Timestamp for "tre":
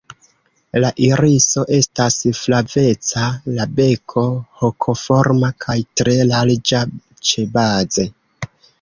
6.03-6.19